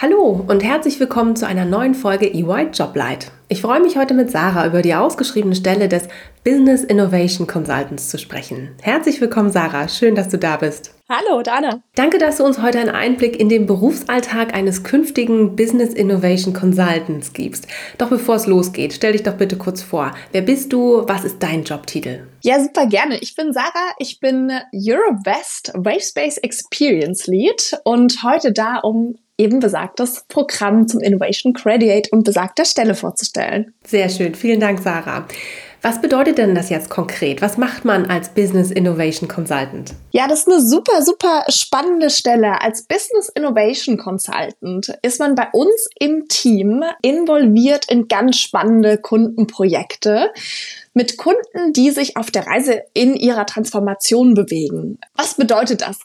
[0.00, 3.32] Hallo und herzlich willkommen zu einer neuen Folge EY Joblight.
[3.48, 6.06] Ich freue mich heute mit Sarah über die ausgeschriebene Stelle des
[6.44, 8.76] Business Innovation Consultants zu sprechen.
[8.80, 9.88] Herzlich willkommen, Sarah.
[9.88, 10.94] Schön, dass du da bist.
[11.08, 11.82] Hallo, Dana.
[11.96, 17.32] Danke, dass du uns heute einen Einblick in den Berufsalltag eines künftigen Business Innovation Consultants
[17.32, 17.66] gibst.
[17.98, 20.14] Doch bevor es losgeht, stell dich doch bitte kurz vor.
[20.30, 21.02] Wer bist du?
[21.08, 22.28] Was ist dein Jobtitel?
[22.44, 23.18] Ja, super gerne.
[23.18, 23.94] Ich bin Sarah.
[23.98, 31.00] Ich bin Europe West Wavespace Experience Lead und heute da, um eben besagtes Programm zum
[31.00, 33.72] Innovation Graduate und besagter Stelle vorzustellen.
[33.86, 34.34] Sehr schön.
[34.34, 35.26] Vielen Dank, Sarah.
[35.80, 37.40] Was bedeutet denn das jetzt konkret?
[37.40, 39.94] Was macht man als Business Innovation Consultant?
[40.10, 42.60] Ja, das ist eine super, super spannende Stelle.
[42.60, 50.32] Als Business Innovation Consultant ist man bei uns im Team involviert in ganz spannende Kundenprojekte
[50.94, 54.98] mit Kunden, die sich auf der Reise in ihrer Transformation bewegen.
[55.14, 56.00] Was bedeutet das?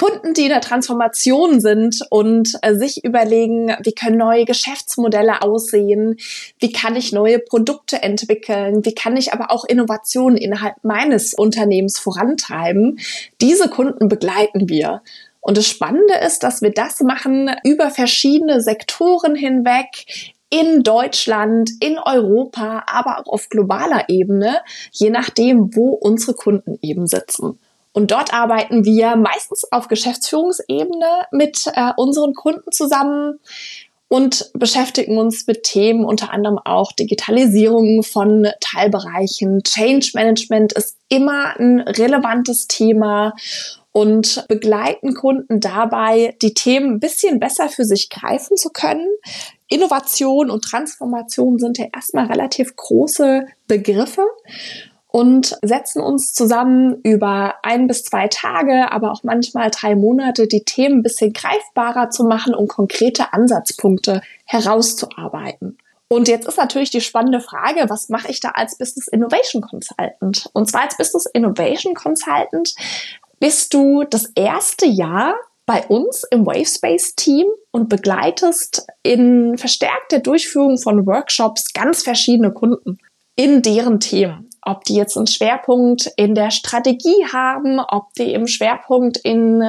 [0.00, 6.16] Kunden, die in der Transformation sind und äh, sich überlegen, wie können neue Geschäftsmodelle aussehen,
[6.58, 11.98] wie kann ich neue Produkte entwickeln, wie kann ich aber auch Innovationen innerhalb meines Unternehmens
[11.98, 12.98] vorantreiben.
[13.42, 15.02] Diese Kunden begleiten wir.
[15.42, 20.06] Und das Spannende ist, dass wir das machen über verschiedene Sektoren hinweg,
[20.48, 24.60] in Deutschland, in Europa, aber auch auf globaler Ebene,
[24.92, 27.58] je nachdem, wo unsere Kunden eben sitzen.
[27.92, 33.40] Und dort arbeiten wir meistens auf Geschäftsführungsebene mit äh, unseren Kunden zusammen
[34.08, 39.62] und beschäftigen uns mit Themen, unter anderem auch Digitalisierung von Teilbereichen.
[39.62, 43.34] Change Management ist immer ein relevantes Thema
[43.92, 49.06] und begleiten Kunden dabei, die Themen ein bisschen besser für sich greifen zu können.
[49.68, 54.24] Innovation und Transformation sind ja erstmal relativ große Begriffe
[55.12, 60.64] und setzen uns zusammen über ein bis zwei Tage, aber auch manchmal drei Monate, die
[60.64, 65.78] Themen ein bisschen greifbarer zu machen und konkrete Ansatzpunkte herauszuarbeiten.
[66.08, 70.50] Und jetzt ist natürlich die spannende Frage, was mache ich da als Business Innovation Consultant?
[70.52, 72.74] Und zwar als Business Innovation Consultant
[73.38, 75.34] bist du das erste Jahr
[75.66, 82.98] bei uns im Wavespace Team und begleitest in verstärkter Durchführung von Workshops ganz verschiedene Kunden
[83.36, 88.46] in deren Themen ob die jetzt einen Schwerpunkt in der Strategie haben, ob die im
[88.46, 89.62] Schwerpunkt in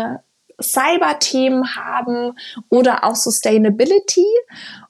[0.61, 2.33] Cyber-Themen haben
[2.69, 4.25] oder auch Sustainability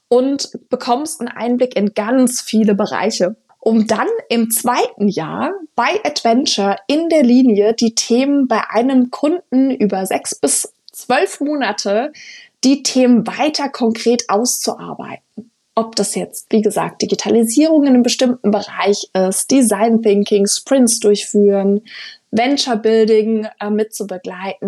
[0.07, 3.35] und bekommst einen Einblick in ganz viele Bereiche.
[3.59, 9.69] Um dann im zweiten Jahr bei Adventure in der Linie die Themen bei einem Kunden
[9.69, 12.11] über sechs bis zwölf Monate
[12.63, 15.50] die Themen weiter konkret auszuarbeiten
[15.81, 21.81] ob das jetzt, wie gesagt, Digitalisierung in einem bestimmten Bereich ist, Design Thinking, Sprints durchführen,
[22.31, 23.93] Venture Building äh, mit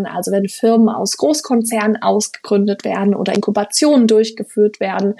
[0.05, 5.15] also wenn Firmen aus Großkonzernen ausgegründet werden oder Inkubationen durchgeführt werden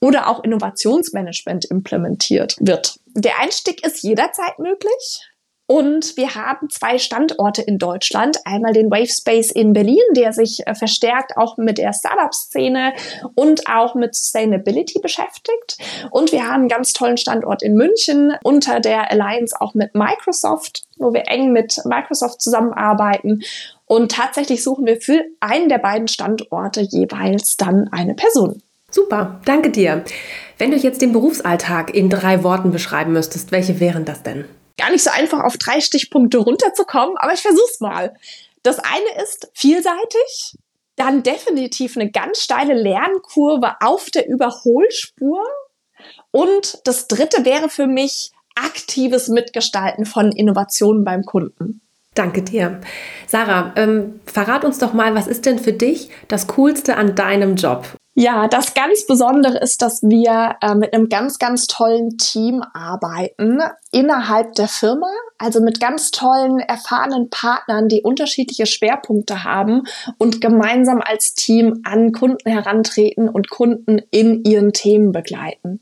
[0.00, 3.00] oder auch Innovationsmanagement implementiert wird.
[3.14, 5.28] Der Einstieg ist jederzeit möglich.
[5.70, 8.38] Und wir haben zwei Standorte in Deutschland.
[8.46, 12.94] Einmal den Wavespace in Berlin, der sich äh, verstärkt auch mit der Startup-Szene
[13.34, 15.76] und auch mit Sustainability beschäftigt.
[16.10, 20.84] Und wir haben einen ganz tollen Standort in München unter der Alliance auch mit Microsoft,
[20.96, 23.42] wo wir eng mit Microsoft zusammenarbeiten.
[23.84, 28.62] Und tatsächlich suchen wir für einen der beiden Standorte jeweils dann eine Person.
[28.90, 30.02] Super, danke dir.
[30.56, 34.46] Wenn du jetzt den Berufsalltag in drei Worten beschreiben müsstest, welche wären das denn?
[34.78, 38.14] Gar nicht so einfach auf drei Stichpunkte runterzukommen, aber ich versuch's mal.
[38.62, 40.56] Das eine ist vielseitig,
[40.96, 45.44] dann definitiv eine ganz steile Lernkurve auf der Überholspur
[46.30, 51.80] und das dritte wäre für mich aktives Mitgestalten von Innovationen beim Kunden.
[52.14, 52.80] Danke dir.
[53.28, 57.54] Sarah, ähm, verrat uns doch mal, was ist denn für dich das Coolste an deinem
[57.54, 57.86] Job?
[58.20, 63.60] Ja, das ganz Besondere ist, dass wir äh, mit einem ganz, ganz tollen Team arbeiten
[63.92, 65.06] innerhalb der Firma,
[65.38, 69.84] also mit ganz tollen, erfahrenen Partnern, die unterschiedliche Schwerpunkte haben
[70.18, 75.78] und gemeinsam als Team an Kunden herantreten und Kunden in ihren Themen begleiten.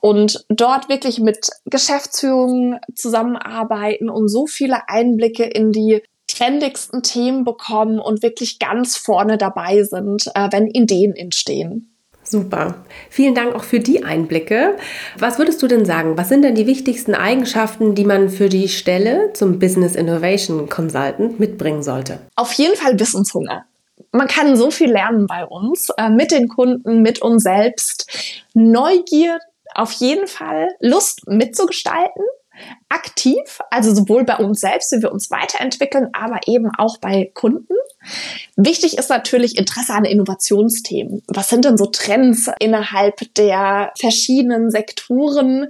[0.00, 6.02] Und dort wirklich mit Geschäftsführungen zusammenarbeiten und so viele Einblicke in die
[6.34, 11.90] trendigsten Themen bekommen und wirklich ganz vorne dabei sind, äh, wenn Ideen entstehen.
[12.30, 12.76] Super.
[13.08, 14.76] Vielen Dank auch für die Einblicke.
[15.18, 16.16] Was würdest du denn sagen?
[16.16, 21.40] Was sind denn die wichtigsten Eigenschaften, die man für die Stelle zum Business Innovation Consultant
[21.40, 22.20] mitbringen sollte?
[22.36, 23.64] Auf jeden Fall Wissenshunger.
[24.12, 28.06] Man kann so viel lernen bei uns, äh, mit den Kunden, mit uns selbst.
[28.54, 29.38] Neugier,
[29.74, 32.22] auf jeden Fall Lust mitzugestalten
[32.88, 37.74] aktiv, also sowohl bei uns selbst, wie wir uns weiterentwickeln, aber eben auch bei Kunden.
[38.56, 41.22] Wichtig ist natürlich Interesse an Innovationsthemen.
[41.28, 45.68] Was sind denn so Trends innerhalb der verschiedenen Sektoren?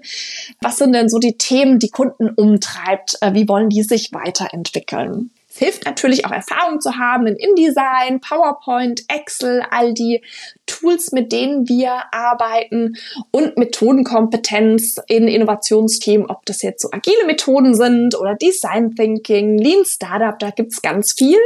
[0.60, 3.18] Was sind denn so die Themen, die Kunden umtreibt?
[3.20, 5.30] Äh, wie wollen die sich weiterentwickeln?
[5.60, 10.22] Hilft natürlich auch Erfahrung zu haben in InDesign, PowerPoint, Excel, all die
[10.64, 12.96] Tools, mit denen wir arbeiten
[13.30, 19.84] und Methodenkompetenz in Innovationsthemen, ob das jetzt so agile Methoden sind oder Design Thinking, Lean
[19.84, 21.38] Startup, da gibt's ganz viel.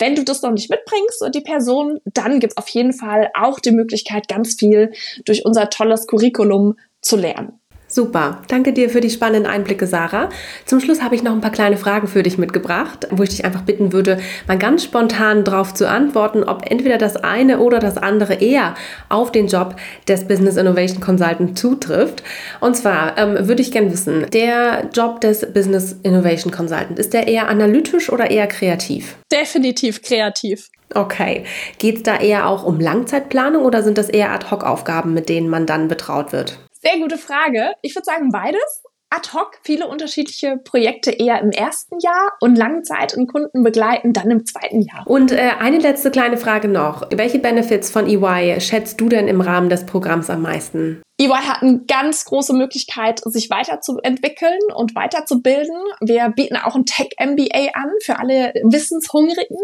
[0.00, 3.60] Wenn du das noch nicht mitbringst und die Person, dann gibt's auf jeden Fall auch
[3.60, 4.92] die Möglichkeit, ganz viel
[5.26, 7.60] durch unser tolles Curriculum zu lernen.
[7.94, 10.28] Super, danke dir für die spannenden Einblicke, Sarah.
[10.64, 13.44] Zum Schluss habe ich noch ein paar kleine Fragen für dich mitgebracht, wo ich dich
[13.44, 14.18] einfach bitten würde,
[14.48, 18.74] mal ganz spontan darauf zu antworten, ob entweder das eine oder das andere eher
[19.10, 19.76] auf den Job
[20.08, 22.24] des Business Innovation Consultant zutrifft.
[22.58, 27.28] Und zwar ähm, würde ich gerne wissen, der Job des Business Innovation Consultant, ist der
[27.28, 29.14] eher analytisch oder eher kreativ?
[29.30, 30.68] Definitiv kreativ.
[30.92, 31.44] Okay.
[31.78, 35.66] Geht es da eher auch um Langzeitplanung oder sind das eher Ad-Hoc-Aufgaben, mit denen man
[35.66, 36.58] dann betraut wird?
[36.84, 37.72] Sehr gute Frage.
[37.80, 38.82] Ich würde sagen beides.
[39.14, 44.28] Ad hoc viele unterschiedliche Projekte eher im ersten Jahr und Langzeit und Kunden begleiten dann
[44.28, 45.06] im zweiten Jahr.
[45.06, 47.06] Und äh, eine letzte kleine Frage noch.
[47.14, 51.00] Welche Benefits von EY schätzt du denn im Rahmen des Programms am meisten?
[51.20, 55.76] EY hat eine ganz große Möglichkeit, sich weiterzuentwickeln und weiterzubilden.
[56.00, 59.58] Wir bieten auch ein Tech-MBA an für alle Wissenshungrigen.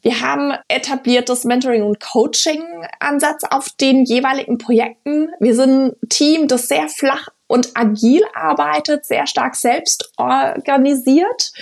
[0.00, 5.28] Wir haben etabliertes Mentoring- und Coaching-Ansatz auf den jeweiligen Projekten.
[5.40, 11.52] Wir sind ein Team, das sehr flach und agil arbeitet, sehr stark selbst organisiert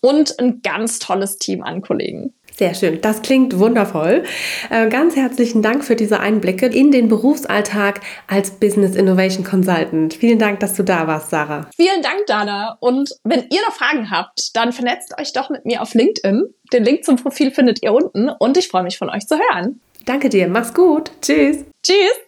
[0.00, 2.34] und ein ganz tolles Team an Kollegen.
[2.58, 4.24] Sehr schön, das klingt wundervoll.
[4.68, 10.14] Äh, ganz herzlichen Dank für diese Einblicke in den Berufsalltag als Business Innovation Consultant.
[10.14, 11.70] Vielen Dank, dass du da warst, Sarah.
[11.76, 12.76] Vielen Dank, Dana.
[12.80, 16.52] Und wenn ihr noch Fragen habt, dann vernetzt euch doch mit mir auf LinkedIn.
[16.72, 19.80] Den Link zum Profil findet ihr unten und ich freue mich von euch zu hören.
[20.04, 21.12] Danke dir, mach's gut.
[21.22, 21.58] Tschüss.
[21.84, 22.27] Tschüss.